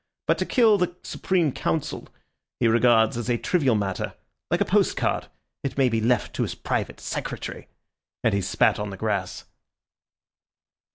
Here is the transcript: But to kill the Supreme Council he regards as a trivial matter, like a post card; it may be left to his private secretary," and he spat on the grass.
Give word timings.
But 0.25 0.39
to 0.39 0.47
kill 0.47 0.79
the 0.79 0.95
Supreme 1.03 1.51
Council 1.51 2.07
he 2.59 2.67
regards 2.67 3.17
as 3.17 3.29
a 3.29 3.37
trivial 3.37 3.75
matter, 3.75 4.15
like 4.49 4.59
a 4.59 4.65
post 4.65 4.97
card; 4.97 5.27
it 5.63 5.77
may 5.77 5.89
be 5.89 6.01
left 6.01 6.33
to 6.37 6.41
his 6.41 6.55
private 6.55 6.99
secretary," 6.99 7.67
and 8.23 8.33
he 8.33 8.41
spat 8.41 8.79
on 8.79 8.89
the 8.89 8.97
grass. 8.97 9.43